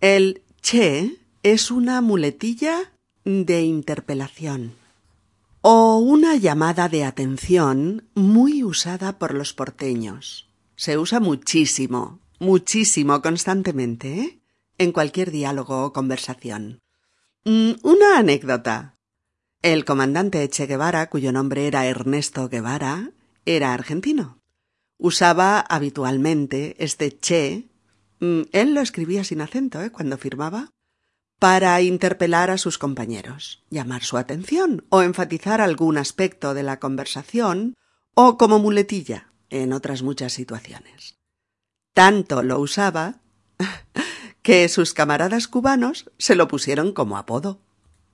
El 0.00 0.42
che 0.60 1.16
es 1.42 1.70
una 1.70 2.00
muletilla 2.00 2.92
de 3.24 3.62
interpelación 3.62 4.74
o 5.68 5.98
una 5.98 6.36
llamada 6.36 6.88
de 6.88 7.04
atención 7.04 8.08
muy 8.14 8.62
usada 8.62 9.18
por 9.18 9.34
los 9.34 9.52
porteños. 9.52 10.48
Se 10.76 10.96
usa 10.96 11.18
muchísimo, 11.18 12.20
muchísimo 12.38 13.20
constantemente, 13.22 14.20
¿eh? 14.20 14.40
en 14.78 14.92
cualquier 14.92 15.30
diálogo 15.30 15.84
o 15.84 15.92
conversación. 15.92 16.80
Mm, 17.44 17.72
una 17.82 18.18
anécdota. 18.18 18.95
El 19.62 19.84
comandante 19.84 20.48
Che 20.48 20.66
Guevara, 20.66 21.08
cuyo 21.08 21.32
nombre 21.32 21.66
era 21.66 21.86
Ernesto 21.86 22.48
Guevara, 22.48 23.12
era 23.44 23.72
argentino. 23.72 24.40
Usaba 24.98 25.60
habitualmente 25.60 26.76
este 26.78 27.18
Che. 27.18 27.68
Mm, 28.20 28.42
él 28.52 28.74
lo 28.74 28.80
escribía 28.80 29.24
sin 29.24 29.40
acento, 29.40 29.80
¿eh? 29.82 29.90
cuando 29.90 30.18
firmaba 30.18 30.70
para 31.38 31.80
interpelar 31.82 32.50
a 32.50 32.58
sus 32.58 32.78
compañeros, 32.78 33.62
llamar 33.68 34.02
su 34.02 34.16
atención 34.16 34.86
o 34.88 35.02
enfatizar 35.02 35.60
algún 35.60 35.98
aspecto 35.98 36.54
de 36.54 36.62
la 36.62 36.78
conversación 36.78 37.74
o 38.14 38.38
como 38.38 38.58
muletilla 38.58 39.32
en 39.50 39.72
otras 39.72 40.02
muchas 40.02 40.32
situaciones. 40.32 41.18
Tanto 41.92 42.42
lo 42.42 42.58
usaba 42.58 43.20
que 44.42 44.68
sus 44.68 44.94
camaradas 44.94 45.48
cubanos 45.48 46.10
se 46.18 46.36
lo 46.36 46.48
pusieron 46.48 46.92
como 46.92 47.18
apodo, 47.18 47.60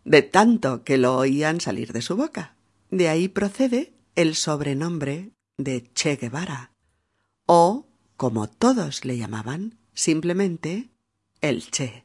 de 0.05 0.23
tanto 0.23 0.85
que 0.85 0.99
lo 0.99 1.17
oían 1.17 1.61
salir 1.61 1.93
de 1.93 2.03
su 2.03 2.17
boca. 2.17 2.57
De 2.91 3.09
ahí 3.09 3.29
procede 3.29 3.95
el 4.15 4.35
sobrenombre 4.35 5.33
de 5.57 5.91
Che 5.95 6.17
Guevara, 6.17 6.73
o, 7.47 7.87
como 8.17 8.49
todos 8.49 9.05
le 9.05 9.17
llamaban, 9.17 9.79
simplemente 9.95 10.91
el 11.41 11.71
Che. 11.71 12.05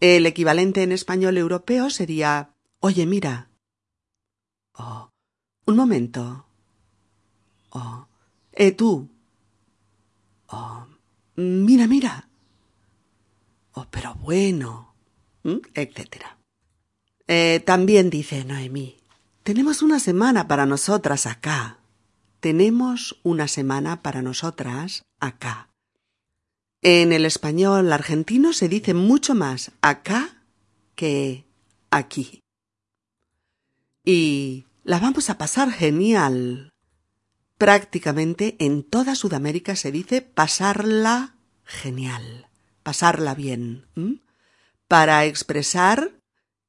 El 0.00 0.26
equivalente 0.26 0.82
en 0.82 0.92
español 0.92 1.38
europeo 1.38 1.88
sería 1.90 2.54
Oye, 2.80 3.06
mira. 3.06 3.48
Oh, 4.74 5.10
un 5.66 5.76
momento. 5.76 6.46
Oh, 7.70 8.08
eh, 8.50 8.72
tú. 8.72 9.08
Oh, 10.48 10.86
mira, 11.36 11.86
mira. 11.86 12.28
Oh, 13.74 13.86
pero 13.88 14.16
bueno. 14.16 14.91
¿Mm? 15.44 15.58
etcétera. 15.74 16.38
Eh, 17.26 17.62
también 17.64 18.10
dice 18.10 18.44
Noemí, 18.44 18.98
tenemos 19.42 19.82
una 19.82 19.98
semana 19.98 20.46
para 20.48 20.66
nosotras 20.66 21.26
acá. 21.26 21.78
Tenemos 22.40 23.20
una 23.22 23.48
semana 23.48 24.02
para 24.02 24.22
nosotras 24.22 25.02
acá. 25.20 25.68
En 26.82 27.12
el 27.12 27.24
español 27.24 27.92
argentino 27.92 28.52
se 28.52 28.68
dice 28.68 28.94
mucho 28.94 29.34
más 29.34 29.70
acá 29.80 30.42
que 30.96 31.44
aquí. 31.90 32.40
Y 34.04 34.66
la 34.82 34.98
vamos 34.98 35.30
a 35.30 35.38
pasar 35.38 35.70
genial. 35.70 36.70
Prácticamente 37.56 38.56
en 38.58 38.82
toda 38.82 39.14
Sudamérica 39.14 39.76
se 39.76 39.92
dice 39.92 40.22
pasarla 40.22 41.36
genial, 41.64 42.48
pasarla 42.82 43.36
bien, 43.36 43.86
para 44.92 45.24
expresar 45.24 46.20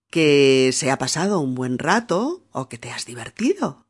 que 0.09 0.69
se 0.71 0.91
ha 0.91 0.97
pasado 0.97 1.41
un 1.41 1.55
buen 1.55 1.77
rato 1.77 2.47
o 2.53 2.69
que 2.69 2.77
te 2.77 2.89
has 2.89 3.05
divertido, 3.05 3.85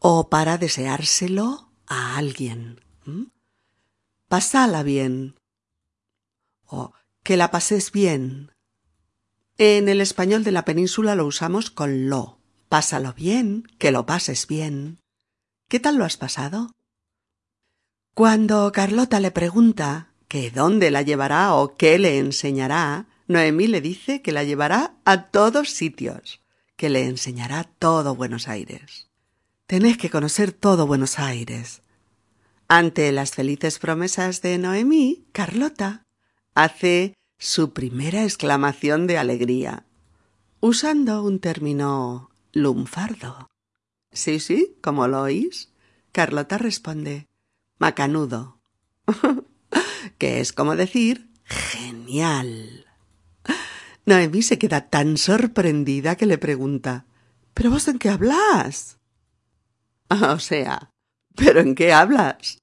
o 0.00 0.28
para 0.28 0.58
deseárselo 0.58 1.70
a 1.86 2.16
alguien. 2.16 2.80
Pasala 4.26 4.82
bien, 4.82 5.36
o 6.66 6.92
que 7.22 7.36
la 7.36 7.52
pases 7.52 7.92
bien. 7.92 8.50
En 9.58 9.88
el 9.88 10.00
español 10.00 10.42
de 10.42 10.50
la 10.50 10.64
península 10.64 11.14
lo 11.14 11.26
usamos 11.26 11.70
con 11.70 12.10
lo. 12.10 12.40
Pásalo 12.68 13.12
bien, 13.12 13.62
que 13.78 13.92
lo 13.92 14.06
pases 14.06 14.48
bien. 14.48 14.98
¿Qué 15.68 15.78
tal 15.78 15.98
lo 15.98 16.04
has 16.04 16.16
pasado? 16.16 16.72
Cuando 18.12 18.72
Carlota 18.72 19.20
le 19.20 19.30
pregunta 19.30 20.08
que 20.26 20.50
dónde 20.50 20.90
la 20.90 21.02
llevará 21.02 21.54
o 21.54 21.76
qué 21.76 22.00
le 22.00 22.18
enseñará, 22.18 23.06
Noemí 23.28 23.66
le 23.66 23.82
dice 23.82 24.22
que 24.22 24.32
la 24.32 24.42
llevará 24.42 24.94
a 25.04 25.24
todos 25.26 25.70
sitios, 25.70 26.40
que 26.76 26.88
le 26.88 27.04
enseñará 27.04 27.64
todo 27.64 28.14
Buenos 28.14 28.48
Aires. 28.48 29.08
Tenés 29.66 29.98
que 29.98 30.08
conocer 30.08 30.52
todo 30.52 30.86
Buenos 30.86 31.18
Aires. 31.18 31.82
Ante 32.68 33.12
las 33.12 33.32
felices 33.32 33.78
promesas 33.78 34.40
de 34.40 34.56
Noemí, 34.56 35.26
Carlota 35.32 36.06
hace 36.54 37.14
su 37.38 37.74
primera 37.74 38.24
exclamación 38.24 39.06
de 39.06 39.18
alegría, 39.18 39.84
usando 40.60 41.22
un 41.22 41.38
término 41.38 42.30
lunfardo. 42.52 43.46
Sí, 44.10 44.40
sí, 44.40 44.74
como 44.80 45.06
lo 45.06 45.20
oís. 45.20 45.70
Carlota 46.12 46.56
responde, 46.56 47.26
macanudo, 47.76 48.58
que 50.18 50.40
es 50.40 50.54
como 50.54 50.76
decir 50.76 51.28
genial. 51.44 52.87
Noemí 54.08 54.42
se 54.42 54.58
queda 54.58 54.88
tan 54.88 55.16
sorprendida 55.16 56.16
que 56.16 56.26
le 56.26 56.38
pregunta, 56.38 57.06
¿Pero 57.58 57.72
vos 57.72 57.88
en 57.88 57.98
qué 57.98 58.08
hablas? 58.08 59.00
O 60.08 60.38
sea, 60.38 60.92
¿pero 61.34 61.58
en 61.58 61.74
qué 61.74 61.92
hablas? 61.92 62.62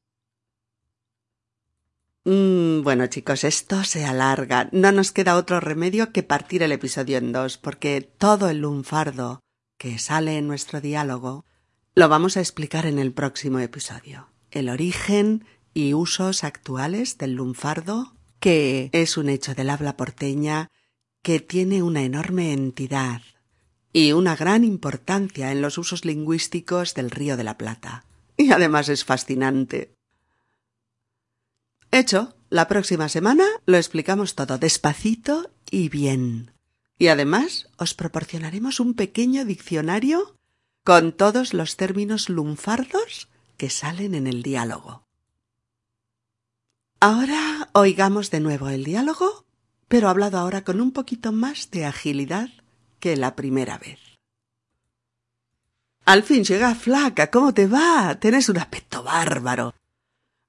Mm, 2.24 2.82
bueno, 2.82 3.06
chicos, 3.08 3.44
esto 3.44 3.84
se 3.84 4.06
alarga. 4.06 4.70
No 4.72 4.94
nos 4.94 5.12
queda 5.12 5.36
otro 5.36 5.60
remedio 5.60 6.14
que 6.14 6.24
partir 6.24 6.64
el 6.64 6.72
episodio 6.72 7.18
en 7.18 7.34
dos, 7.34 7.58
porque 7.58 8.00
todo 8.02 8.50
el 8.50 8.60
lunfardo 8.60 9.42
que 9.78 10.00
sale 10.00 10.38
en 10.38 10.48
nuestro 10.48 10.80
diálogo 10.80 11.46
lo 11.94 12.08
vamos 12.08 12.38
a 12.38 12.40
explicar 12.40 12.86
en 12.86 12.98
el 12.98 13.12
próximo 13.12 13.60
episodio. 13.60 14.30
El 14.50 14.70
origen 14.70 15.46
y 15.74 15.94
usos 15.94 16.46
actuales 16.46 17.18
del 17.18 17.34
lunfardo, 17.34 18.16
que 18.40 18.90
es 18.94 19.18
un 19.18 19.28
hecho 19.28 19.56
del 19.56 19.70
habla 19.70 19.98
porteña 19.98 20.70
que 21.26 21.40
tiene 21.40 21.82
una 21.82 22.04
enorme 22.04 22.54
entidad 22.54 23.24
y 23.92 24.12
una 24.12 24.36
gran 24.36 24.64
importancia 24.64 25.52
en 25.52 25.60
los 25.60 25.80
usos 25.80 26.06
lingüísticos 26.06 26.94
del 26.94 27.10
Río 27.10 27.36
de 27.36 27.44
la 27.44 27.58
Plata. 27.58 28.06
Y 28.38 28.52
además 28.52 28.90
es 28.90 29.06
fascinante. 29.06 29.96
Hecho, 31.90 32.36
la 32.52 32.68
próxima 32.68 33.10
semana 33.10 33.44
lo 33.66 33.78
explicamos 33.78 34.36
todo 34.36 34.60
despacito 34.60 35.50
y 35.72 35.90
bien. 35.90 36.52
Y 37.00 37.08
además 37.08 37.70
os 37.78 37.96
proporcionaremos 37.96 38.80
un 38.80 38.94
pequeño 38.94 39.46
diccionario 39.46 40.38
con 40.84 41.12
todos 41.12 41.56
los 41.56 41.76
términos 41.76 42.30
lunfardos 42.30 43.30
que 43.58 43.72
salen 43.72 44.14
en 44.14 44.28
el 44.28 44.44
diálogo. 44.44 45.08
Ahora 47.00 47.70
oigamos 47.74 48.30
de 48.30 48.42
nuevo 48.42 48.70
el 48.70 48.84
diálogo, 48.84 49.45
pero 49.88 50.10
hablado 50.10 50.38
ahora 50.38 50.64
con 50.64 50.82
un 50.82 50.92
poquito 50.92 51.32
más 51.32 51.72
de 51.72 51.86
agilidad 51.86 52.50
que 53.00 53.16
la 53.16 53.36
primera 53.36 53.78
vez. 53.78 54.00
Al 56.06 56.24
fin 56.24 56.44
llega 56.44 56.76
flaca, 56.76 57.32
¿cómo 57.32 57.54
te 57.54 57.68
va? 57.68 58.16
Tienes 58.20 58.48
un 58.50 58.58
aspecto 58.58 59.04
bárbaro. 59.04 59.74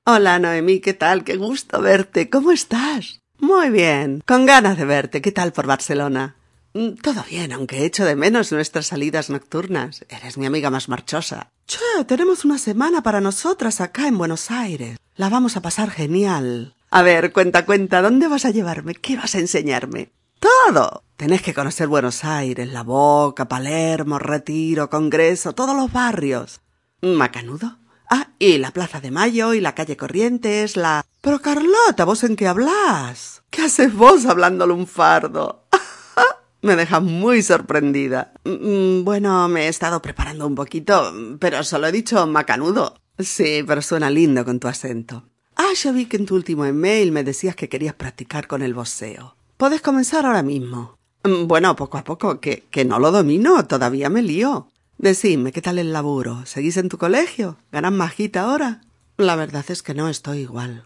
Hola, 0.05 0.39
Noemí, 0.39 0.81
¿qué 0.81 0.95
tal? 0.95 1.25
Qué 1.25 1.37
gusto 1.37 1.81
verte. 1.81 2.31
¿Cómo 2.31 2.53
estás? 2.53 3.21
Muy 3.39 3.71
bien. 3.71 4.23
Con 4.25 4.47
ganas 4.47 4.77
de 4.77 4.85
verte. 4.85 5.21
¿Qué 5.21 5.33
tal 5.33 5.53
por 5.53 5.67
Barcelona? 5.67 6.37
Mm, 6.75 6.97
todo 7.03 7.25
bien, 7.29 7.53
aunque 7.53 7.85
echo 7.85 8.05
de 8.05 8.15
menos 8.15 8.53
nuestras 8.53 8.87
salidas 8.87 9.31
nocturnas. 9.31 10.05
Eres 10.09 10.39
mi 10.39 10.47
amiga 10.47 10.71
más 10.71 10.89
marchosa. 10.89 11.51
Che, 11.67 12.05
tenemos 12.07 12.45
una 12.45 12.59
semana 12.59 13.03
para 13.03 13.21
nosotras 13.21 13.81
acá 13.81 14.07
en 14.07 14.19
Buenos 14.19 14.51
Aires. 14.51 14.99
La 15.17 15.29
vamos 15.29 15.57
a 15.57 15.63
pasar 15.63 15.91
genial. 15.91 16.76
A 16.97 17.03
ver, 17.03 17.31
cuenta, 17.31 17.67
cuenta, 17.67 18.01
¿dónde 18.01 18.27
vas 18.27 18.47
a 18.47 18.51
llevarme? 18.51 18.95
¿Qué 18.95 19.19
vas 19.19 19.35
a 19.35 19.39
enseñarme? 19.39 20.13
Todo. 20.41 21.03
Tenés 21.19 21.43
que 21.43 21.53
conocer 21.53 21.89
Buenos 21.89 22.25
Aires, 22.25 22.73
La 22.73 22.85
Boca, 22.85 23.49
Palermo, 23.49 24.19
Retiro, 24.19 24.89
Congreso, 24.89 25.53
todos 25.53 25.77
los 25.77 25.93
barrios. 25.93 26.63
¿Macanudo? 27.03 27.77
Ah, 28.09 28.29
y 28.39 28.57
la 28.57 28.71
Plaza 28.71 29.03
de 29.03 29.11
Mayo 29.11 29.53
y 29.53 29.61
la 29.61 29.75
calle 29.75 29.99
Corrientes, 29.99 30.79
la... 30.79 31.05
Pero 31.21 31.43
Carlota, 31.43 32.07
¿vos 32.07 32.25
en 32.25 32.35
qué 32.35 32.49
hablas? 32.49 33.43
¿Qué 33.51 33.61
haces 33.61 33.95
vos 33.95 34.25
hablando 34.25 34.67
lunfardo? 34.67 35.67
me 36.63 36.77
deja 36.77 37.01
muy 37.01 37.43
sorprendida. 37.43 38.33
Mm, 38.45 39.05
bueno, 39.05 39.49
me 39.49 39.67
he 39.67 39.69
estado 39.69 40.01
preparando 40.01 40.47
un 40.47 40.55
poquito, 40.55 41.13
pero 41.41 41.63
solo 41.63 41.89
he 41.89 41.93
dicho 41.93 42.27
macanudo. 42.27 42.95
Sí, 43.19 43.63
pero 43.67 43.83
suena 43.83 44.09
lindo 44.09 44.47
con 44.47 44.59
tu 44.59 44.67
acento. 44.67 45.25
Ah, 45.69 45.75
ya 45.75 45.91
vi 45.91 46.07
que 46.07 46.17
en 46.17 46.27
tu 46.27 46.37
último 46.37 46.65
email 46.65 47.11
me 47.11 47.25
decías 47.25 47.57
que 47.57 47.69
querías 47.69 47.95
practicar 47.95 48.47
con 48.47 48.63
el 48.63 48.73
voceo. 48.73 49.35
Podés 49.57 49.83
comenzar 49.83 50.25
ahora 50.25 50.45
mismo. 50.45 50.97
Mm, 51.25 51.49
bueno, 51.49 51.75
poco 51.75 51.99
a 51.99 52.05
poco, 52.05 52.39
que, 52.39 52.63
que 52.71 52.85
no 52.85 53.01
lo 53.01 53.11
domino, 53.11 53.67
todavía 53.67 54.09
me 54.09 54.23
lío. 54.23 54.69
Decidme, 54.97 55.51
¿qué 55.51 55.61
tal 55.61 55.79
el 55.79 55.93
laburo? 55.93 56.47
¿Seguís 56.47 56.77
en 56.77 56.89
tu 56.89 56.99
colegio? 56.99 57.57
¿Ganas 57.73 57.93
majita 57.93 58.43
ahora? 58.43 58.83
La 59.17 59.35
verdad 59.35 59.65
es 59.69 59.83
que 59.83 59.93
no 59.93 60.09
estoy 60.09 60.39
igual. 60.39 60.85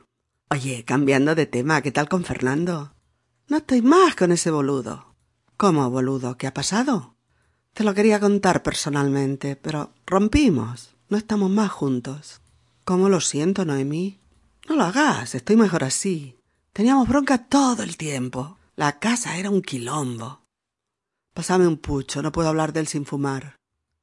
Oye, 0.48 0.82
cambiando 0.86 1.34
de 1.34 1.44
tema, 1.44 1.82
¿qué 1.82 1.92
tal 1.92 2.08
con 2.08 2.24
Fernando? 2.24 2.94
No 3.48 3.58
estoy 3.58 3.82
más 3.82 4.14
con 4.14 4.32
ese 4.32 4.50
boludo. 4.50 5.14
¿Cómo, 5.58 5.90
boludo? 5.90 6.38
¿Qué 6.38 6.46
ha 6.46 6.54
pasado? 6.54 7.16
Te 7.74 7.84
lo 7.84 7.92
quería 7.92 8.18
contar 8.18 8.62
personalmente, 8.62 9.56
pero 9.56 9.92
rompimos. 10.06 10.94
No 11.10 11.18
estamos 11.18 11.50
más 11.50 11.70
juntos. 11.70 12.40
¿Cómo 12.86 13.10
lo 13.10 13.20
siento, 13.20 13.66
Noemí? 13.66 14.19
No 14.70 14.76
lo 14.76 14.84
hagas, 14.84 15.34
estoy 15.34 15.56
mejor 15.56 15.82
así. 15.82 16.38
Teníamos 16.72 17.08
bronca 17.08 17.38
todo 17.38 17.82
el 17.82 17.96
tiempo. 17.96 18.56
La 18.76 19.00
casa 19.00 19.36
era 19.36 19.50
un 19.50 19.62
quilombo. 19.62 20.44
Pásame 21.34 21.66
un 21.66 21.76
pucho, 21.76 22.22
no 22.22 22.30
puedo 22.30 22.48
hablar 22.48 22.72
de 22.72 22.78
él 22.78 22.86
sin 22.86 23.04
fumar. 23.04 23.56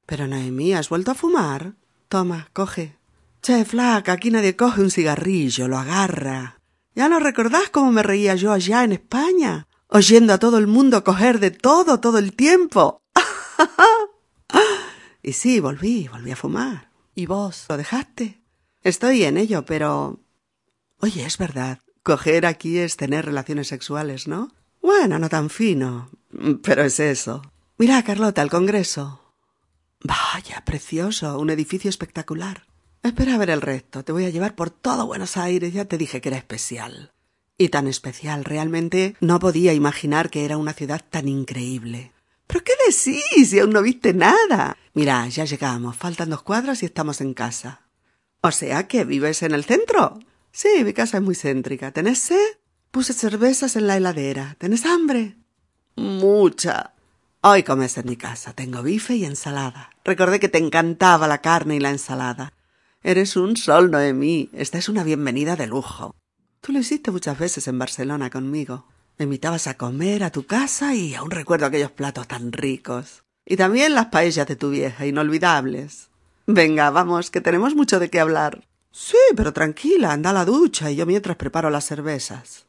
Pero 0.06 0.28
Noemí, 0.28 0.74
¿has 0.74 0.90
vuelto 0.90 1.12
a 1.12 1.16
fumar? 1.16 1.76
Toma, 2.10 2.50
coge. 2.52 2.98
Che, 3.42 3.64
flaca, 3.64 4.12
aquí 4.12 4.30
nadie 4.30 4.58
coge 4.58 4.82
un 4.82 4.92
cigarrillo, 4.92 5.70
lo 5.70 5.78
agarra. 5.78 6.60
¿Ya 6.94 7.08
no 7.08 7.20
recordás 7.20 7.70
cómo 7.70 7.94
me 7.94 8.04
reía 8.04 8.36
yo 8.36 8.52
allá 8.52 8.84
en 8.84 8.92
España? 8.92 9.70
Oyendo 9.88 10.34
a 10.34 10.38
todo 10.38 10.58
el 10.58 10.68
mundo 10.68 11.02
coger 11.06 11.40
de 11.40 11.52
todo 11.52 12.02
todo 12.02 12.18
el 12.18 12.36
tiempo. 12.36 13.00
y 15.24 15.32
sí, 15.32 15.62
volví, 15.62 16.10
volví 16.10 16.32
a 16.32 16.36
fumar. 16.36 16.92
¿Y 17.16 17.26
vos? 17.26 17.68
¿Lo 17.70 17.78
dejaste? 17.78 18.42
Estoy 18.84 19.24
en 19.24 19.38
ello, 19.38 19.64
pero... 19.64 20.27
Oye, 21.00 21.26
es 21.26 21.38
verdad. 21.38 21.80
Coger 22.04 22.46
aquí 22.46 22.78
es 22.78 22.98
tener 22.98 23.26
relaciones 23.26 23.68
sexuales, 23.68 24.28
¿no? 24.28 24.52
Bueno, 24.82 25.20
no 25.20 25.30
tan 25.30 25.50
fino. 25.50 26.10
Pero 26.64 26.84
es 26.84 27.00
eso. 27.00 27.42
Mira, 27.78 28.02
Carlota, 28.04 28.42
el 28.42 28.50
Congreso. 28.50 29.34
Vaya, 30.02 30.64
precioso, 30.66 31.40
un 31.40 31.50
edificio 31.50 31.90
espectacular. 31.90 32.66
Espera 33.04 33.36
a 33.36 33.38
ver 33.38 33.50
el 33.50 33.62
resto, 33.62 34.04
te 34.04 34.12
voy 34.12 34.26
a 34.26 34.30
llevar 34.30 34.56
por 34.56 34.70
todo 34.70 35.06
Buenos 35.06 35.38
Aires, 35.38 35.74
ya 35.74 35.86
te 35.86 35.98
dije 35.98 36.20
que 36.22 36.30
era 36.30 36.38
especial. 36.38 37.14
Y 37.58 37.70
tan 37.70 37.88
especial, 37.88 38.44
realmente 38.44 39.16
no 39.20 39.40
podía 39.40 39.74
imaginar 39.74 40.30
que 40.30 40.46
era 40.46 40.58
una 40.58 40.74
ciudad 40.74 41.04
tan 41.10 41.28
increíble. 41.28 42.12
¿Pero 42.48 42.64
qué 42.64 42.74
decís 42.86 43.50
si 43.50 43.60
aún 43.60 43.72
no 43.72 43.82
viste 43.82 44.14
nada? 44.14 44.78
Mira, 44.94 45.28
ya 45.28 45.46
llegamos, 45.46 45.96
faltan 45.96 46.30
dos 46.30 46.44
cuadras 46.44 46.84
y 46.84 46.86
estamos 46.86 47.22
en 47.22 47.34
casa. 47.34 47.82
O 48.42 48.52
sea 48.52 48.88
que 48.88 49.04
vives 49.04 49.42
en 49.44 49.54
el 49.54 49.64
centro. 49.64 50.20
Sí, 50.60 50.84
mi 50.84 50.92
casa 50.92 51.18
es 51.18 51.24
muy 51.24 51.36
céntrica. 51.36 51.92
¿Tenés 51.92 52.18
sed? 52.18 52.58
Puse 52.90 53.14
cervezas 53.14 53.76
en 53.76 53.86
la 53.86 53.96
heladera. 53.96 54.56
¿Tenés 54.58 54.88
hambre? 54.88 55.36
Mucha. 55.96 56.96
Hoy 57.42 57.62
comes 57.62 57.96
en 58.00 58.08
mi 58.08 58.18
casa. 58.18 58.54
Tengo 58.54 58.82
bife 58.82 59.16
y 59.16 59.24
ensalada. 59.24 59.92
Recordé 60.04 60.40
que 60.40 60.50
te 60.50 60.58
encantaba 60.58 61.28
la 61.28 61.42
carne 61.42 61.76
y 61.76 61.80
la 61.80 61.92
ensalada. 61.92 62.54
Eres 63.04 63.36
un 63.36 63.56
sol, 63.56 63.92
Noemí. 63.92 64.50
Esta 64.52 64.80
es 64.80 64.90
una 64.90 65.04
bienvenida 65.04 65.56
de 65.56 65.68
lujo. 65.68 66.16
Tú 66.62 66.72
lo 66.72 66.80
hiciste 66.80 67.12
muchas 67.12 67.38
veces 67.38 67.68
en 67.68 67.78
Barcelona 67.78 68.32
conmigo. 68.32 68.88
Me 69.20 69.26
invitabas 69.26 69.68
a 69.68 69.78
comer 69.78 70.24
a 70.24 70.32
tu 70.32 70.48
casa 70.48 70.96
y 70.96 71.14
aún 71.14 71.30
recuerdo 71.30 71.68
aquellos 71.68 71.92
platos 71.92 72.28
tan 72.28 72.52
ricos. 72.52 73.22
Y 73.46 73.58
también 73.58 73.94
las 73.94 74.08
paellas 74.08 74.48
de 74.48 74.56
tu 74.56 74.72
vieja, 74.72 75.06
inolvidables. 75.06 76.10
Venga, 76.48 76.90
vamos, 76.90 77.30
que 77.30 77.42
tenemos 77.42 77.76
mucho 77.76 78.00
de 78.00 78.10
qué 78.10 78.20
hablar. 78.20 78.67
Sí, 78.92 79.18
pero 79.36 79.54
tranquila, 79.54 80.12
anda 80.12 80.32
a 80.32 80.34
la 80.34 80.46
ducha 80.46 80.90
y 80.92 80.96
yo 80.96 81.06
mientras 81.06 81.38
preparo 81.38 81.70
las 81.70 81.86
cervezas. 81.86 82.66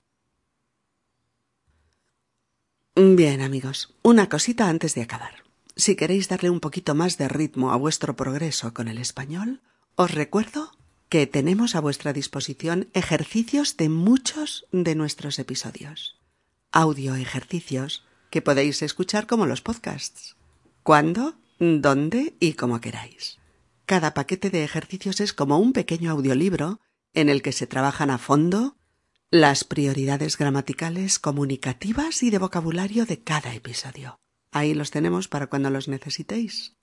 Bien, 2.94 3.40
amigos, 3.42 3.94
una 4.02 4.28
cosita 4.28 4.68
antes 4.68 4.94
de 4.94 5.02
acabar. 5.02 5.44
Si 5.76 5.94
queréis 5.94 6.28
darle 6.28 6.50
un 6.50 6.58
poquito 6.58 6.96
más 6.96 7.16
de 7.16 7.28
ritmo 7.28 7.70
a 7.70 7.76
vuestro 7.76 8.16
progreso 8.16 8.74
con 8.74 8.88
el 8.88 8.98
español, 8.98 9.60
os 9.94 10.10
recuerdo 10.10 10.72
que 11.08 11.26
tenemos 11.26 11.76
a 11.76 11.80
vuestra 11.80 12.12
disposición 12.12 12.88
ejercicios 12.92 13.76
de 13.76 13.88
muchos 13.88 14.66
de 14.72 14.94
nuestros 14.96 15.38
episodios. 15.38 16.16
Audio 16.72 17.14
ejercicios 17.14 18.04
que 18.30 18.42
podéis 18.42 18.82
escuchar 18.82 19.26
como 19.26 19.46
los 19.46 19.62
podcasts. 19.62 20.36
¿Cuándo? 20.82 21.34
¿Dónde? 21.58 22.34
y 22.40 22.54
como 22.54 22.80
queráis. 22.80 23.37
Cada 23.88 24.12
paquete 24.12 24.50
de 24.50 24.64
ejercicios 24.64 25.18
es 25.18 25.32
como 25.32 25.58
un 25.58 25.72
pequeño 25.72 26.10
audiolibro 26.10 26.78
en 27.14 27.30
el 27.30 27.40
que 27.40 27.52
se 27.52 27.66
trabajan 27.66 28.10
a 28.10 28.18
fondo 28.18 28.76
las 29.30 29.64
prioridades 29.64 30.36
gramaticales, 30.36 31.18
comunicativas 31.18 32.22
y 32.22 32.28
de 32.28 32.36
vocabulario 32.36 33.06
de 33.06 33.22
cada 33.22 33.54
episodio. 33.54 34.20
Ahí 34.52 34.74
los 34.74 34.90
tenemos 34.90 35.26
para 35.26 35.46
cuando 35.46 35.70
los 35.70 35.88
necesitéis. 35.88 36.76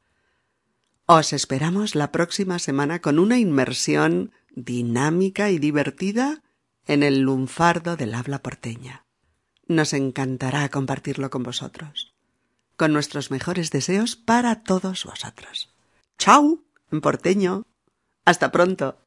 Os 1.06 1.32
esperamos 1.32 1.94
la 1.94 2.12
próxima 2.12 2.58
semana 2.58 3.02
con 3.02 3.20
una 3.20 3.38
inmersión 3.38 4.32
dinámica 4.56 5.52
y 5.52 5.60
divertida 5.60 6.42
en 6.88 7.04
el 7.04 7.20
lunfardo 7.20 7.98
del 7.98 8.16
habla 8.16 8.42
porteña. 8.42 9.06
Nos 9.68 9.94
encantará 9.94 10.68
compartirlo 10.70 11.30
con 11.30 11.44
vosotros. 11.44 12.16
Con 12.78 12.94
nuestros 12.94 13.30
mejores 13.30 13.70
deseos 13.70 14.16
para 14.16 14.64
todos 14.64 15.06
vosotros. 15.06 15.72
¡Chao! 16.18 16.65
Porteño. 17.02 17.66
Hasta 18.26 18.52
pronto. 18.52 18.98